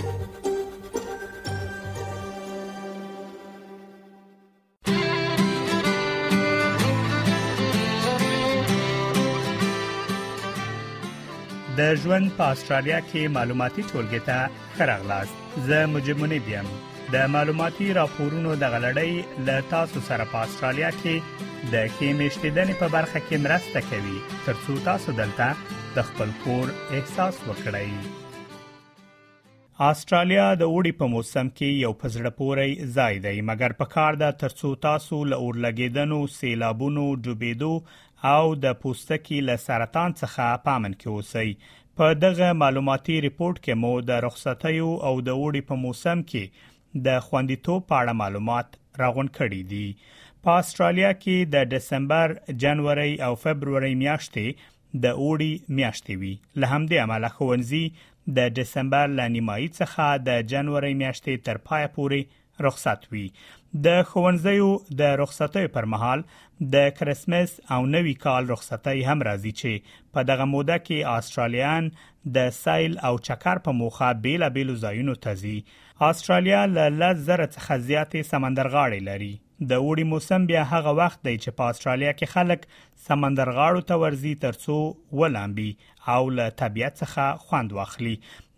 [11.78, 14.38] د ژوند په استرالیا کې معلوماتي ټولګه ته
[14.78, 15.36] خرغلاست
[15.68, 16.68] زه مجمنې دیم
[17.14, 19.14] د معلوماتي راپورونو د غلړۍ
[19.48, 21.16] ل تاسو سره په استرالیا کې
[21.72, 27.38] د کې مشتیدنې په برخه کې مرسته کوي ترڅو تاسو دلته د خپل کور احساس
[27.50, 27.92] وکړئ
[29.90, 34.36] آسترالیا د وړي په موسم کې یو پزړه پوري ځای دی مګر په کار د
[34.44, 37.74] ترڅو تاسو له اور لګیدنو سیلابونو ډوبېدو
[38.34, 43.94] او د پوستکي له سرطان څخه پامن کې اوسئ په دغه معلوماتي ریپورت کې مو
[44.12, 49.64] د رخصتیو او د وړي په موسم کې د خوندیتوب په اړه معلومات راغون کړي
[49.74, 49.88] دي
[50.48, 54.48] په استرالیا کې د دسمبر، جنوري او فبروري میاشتې
[55.06, 56.32] د اوړي میاشتې وي
[56.64, 57.84] له همدې امله خوندزي
[58.40, 63.24] د دسمبر لنیمایي څخه د جنوري میاشتې تر پای پورې رخصت وي
[63.88, 64.68] د خوندزیو
[65.04, 66.26] د رخصتۍ پر مهال
[66.76, 71.90] د کرسمس او نوي کال رخصتۍ هم راځي چې په دغه موده کې آسترالیان
[72.40, 75.58] د سایل او چکر په موخه بیل بیل ځایونو تزي
[76.12, 79.34] آسترالیا له لزر څخه زیاتې سمندرغاړي لري
[79.70, 82.62] د اوړي موسم بیا هغه وخت دی چې په استرالیا کې خلک
[83.08, 84.78] سمندرغاړو ته ورزي ترڅو
[85.20, 85.70] ولامبي
[86.14, 88.16] او له طبیعت څخه خوند واخلي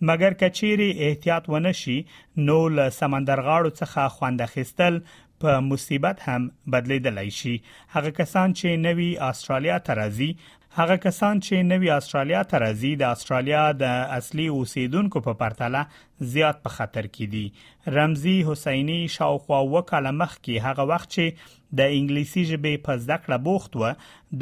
[0.09, 1.97] مګر کچيري احتیاط ونشي
[2.47, 4.99] نو له سمندرغاړو څخه خوند اخیستل
[5.41, 6.41] په مصیبت هم
[6.73, 7.55] بدلیدلای شي
[7.95, 10.31] هغه کسان چې نوي استرالیا ته راځي
[10.77, 15.83] هغه کسان چې نوی استرالیا ته راځي د استرالیا د اصلي اوسیدونکو په پرتله
[16.33, 21.45] زیات په خطر کې دي رمزي حسیني شاوخوا وکاله مخ کې هغه وخت چې
[21.81, 23.93] د انګلیسي ژبې په زده کړه بوخت و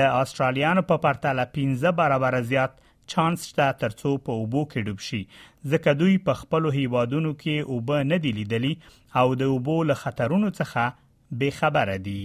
[0.00, 2.80] د استرالیانو په پرتله 15 برابر زیات
[3.14, 5.20] چانس شته ترڅو په اوبو کې ډوب شي
[5.74, 8.72] ځکه دوی په خپل هیوادونو کې اوبه نه دی لیدلی
[9.22, 10.86] او د اوبو له خطرونو څخه
[11.42, 12.20] بې خبره دي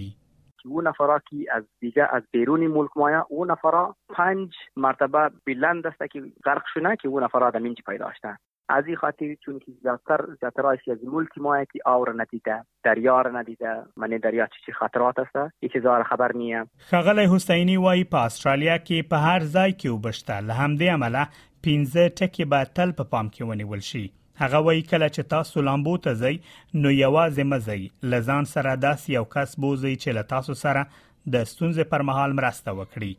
[0.77, 3.83] و نفرا که از دیگه از بیرون ملک مایا او نفرا
[4.17, 4.57] پنج
[4.88, 5.21] مرتبه
[5.51, 8.38] بلند است که غرق شونه که او نفرا در اینجا پیدا شدن
[8.69, 13.31] از این خاطر چون که زیادتر زیادتر از ملک ما که آور ندیده دریا را
[13.31, 18.17] ندیده من دریا چی چی خطرات است هیچ چیزا خبر نیه خغل حسینی وای په
[18.17, 21.27] استرالیا کې په هر ځای کې وبشته له همدې عمله
[21.63, 25.61] 15 ټکي به تل په پا پام کې ونیول شي هغه وای کله چې تاسو
[25.61, 26.35] لامبو ته ځئ
[26.73, 30.88] نو یوازې مزئ لزان سره داس یو کس بوزي چې له تاسو سره
[31.35, 33.13] د ستونزې پر مهال مرسته وکړي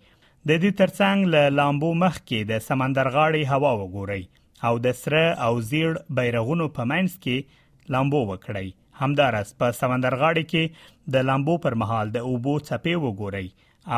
[0.49, 4.23] د دې ترڅنګ له لامبو مخ کې د سمندر غاړې هوا وګورئ
[4.67, 8.69] او د سره او زیړ بیرغونو په منځ کې لامبو وکړئ
[9.03, 13.47] همدارس په سمندر غاړه کې د لامبو پر مهال د اوبو څپې وګورئ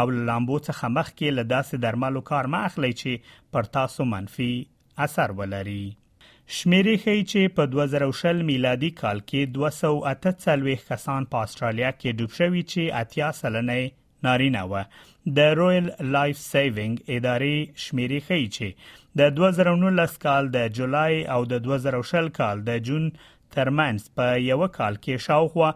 [0.00, 4.50] او لامبو څخه مخ کې لداسې درمالو کار ما اخلي چې پر تاسو منفي
[5.06, 5.81] اثر ولري
[6.59, 12.62] شمیرې ښیي چې په 2020 میلادي کال کې 248 کسان په استرالیا کې ډوب شوي
[12.62, 13.78] چې اتیا سلنه
[14.25, 14.83] نارینه و
[15.37, 18.77] د رویل لایف سیوینګ ادارې شمیرې ښیي چې
[19.21, 23.07] د 2019 کال د جولای او د 2020 کال د جون
[23.55, 25.71] ترمنس په یو کال کې شاوخوا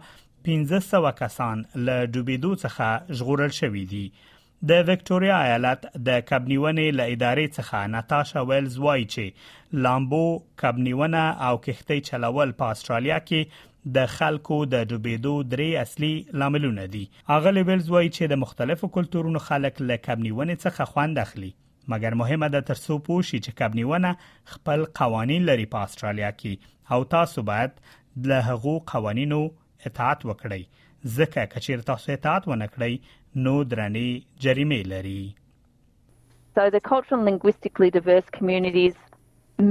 [0.49, 4.05] 1500 کسان له ډوبېدو څخه ژغورل شوې دي
[4.69, 10.21] د وکټوريا ایالت د کابنیونې ل ادارې څخه ناتاشا ویلز وایي چې لامبو
[10.61, 16.09] کابنیونه او کښتۍ چلول په استرالیا کې د خلکو د ډوبېدو درې اصلي
[16.41, 17.01] لاملونه دي
[17.37, 21.51] اغلی ویلز وایي چې د مختلفو کلتورونو خلک له کبنیونې څخه خوند اخلي
[21.93, 24.09] مګر مهمه ده ترڅو پوه شي چې کبنیونه
[24.53, 26.53] خپل قوانين لري په استرالیا کې
[26.97, 27.71] او تاسو باید
[28.31, 29.41] له هغو قوانینو
[29.91, 30.63] اطاعت وکړئ
[31.19, 32.93] ځکه کچیر تاسو اطاعت ونکړئ
[33.47, 35.19] نو درنې جریمه لري
[36.57, 38.93] So the cultural and linguistically diverse communities,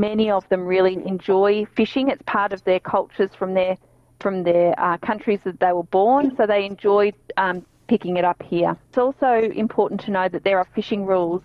[0.06, 2.06] many of them really enjoy fishing.
[2.14, 3.74] It's part of their cultures from their
[4.24, 7.56] from their uh, countries that they were born, so they enjoyed um,
[7.92, 8.72] picking it up here.
[8.88, 9.32] It's also
[9.66, 11.42] important to know that there are fishing rules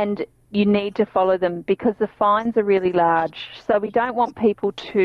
[0.00, 0.14] and
[0.58, 3.38] you need to follow them because the fines are really large.
[3.66, 5.04] So we don't want people to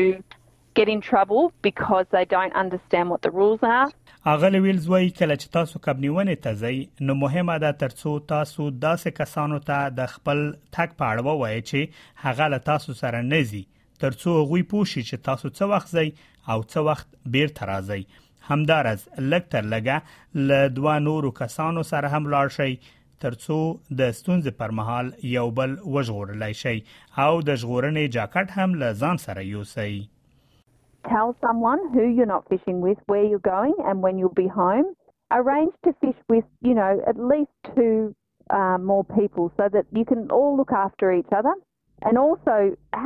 [0.78, 3.88] get in trouble because they don't understand what the rules are.
[4.26, 9.18] اغل ویلز وای کله چې تاسو کبنیونې ته ځئ نو مهمه ده ترڅو تاسو داسې
[9.18, 10.40] کسانو ته د خپل
[10.78, 11.98] تک پاړو وای چې
[12.28, 13.60] هغه له تاسو سره نزي
[14.02, 16.08] ترڅو غوي پوښي چې تاسو څه وخت ځئ
[16.52, 18.02] او څه وخت بیرته راځئ
[18.52, 22.72] همدارز لکټر لګه ل دوه نورو کسانو سره هم لاړ شي
[23.24, 23.58] ترڅو
[24.00, 26.74] د ستونزې پر مهال یو بل وژغورلای شي
[27.26, 29.92] او د ژغورنې جاکټ هم له ځان سره یوسي
[31.12, 34.86] Tell someone who you're not fishing with where you're going and when you'll be home.
[35.38, 37.96] Arrange to fish with, you know, at least two
[38.58, 41.52] uh, more people so that you can all look after each other.
[42.08, 42.54] and also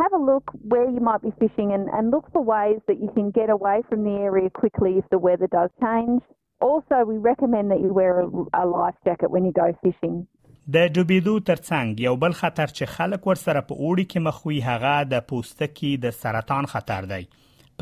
[0.00, 3.08] have a look where you might be fishing and, and look for ways that you
[3.16, 6.20] can get away from the area quickly if the weather does change.
[6.60, 8.26] Also, we recommend that you wear a,
[8.62, 10.16] a life jacket when you go fishing.
[10.76, 14.96] د ډوبېدو ترڅنګ یو بل خطر چې خلک ورسره په اوړي کې مخ وي هغه
[15.12, 17.20] د پوستکي د سرطان خطر دی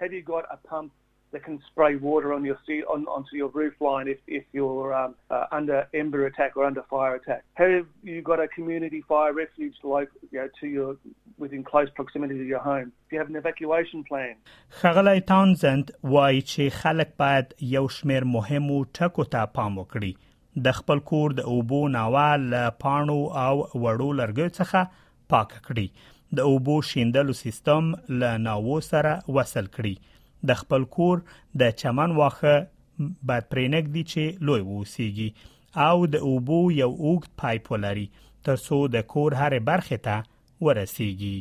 [0.00, 0.97] have you got a pump
[1.32, 4.92] that can spray water on your sea, on, onto your roof line if, if you're
[4.94, 7.42] um, uh, under ember attack or under fire attack?
[7.54, 10.96] Have you got a community fire refuge like, you know, to your
[11.38, 12.86] within close proximity to your home?
[13.10, 14.34] Do you have an evacuation plan?
[14.70, 21.00] خغلی تاونزند وایي چې خلک باید یو شمیر مهمو ټکو ته پام وکړي د خپل
[21.10, 22.46] کور د اوبو ناوال
[22.84, 23.16] پانو
[23.46, 27.90] او وړو لرګیو څخه پاک کړي د اوبو شیندلو سیستم
[28.22, 29.96] له ناوو سره وصل کړي
[30.50, 31.22] د خپل کور
[31.62, 32.58] د چمن واخه
[33.00, 35.46] چې لوی ووسیږي
[35.84, 38.06] او د اوبو یو پایپ ولري
[38.96, 40.26] د کور هر برخه ته
[40.68, 41.36] ورسیږي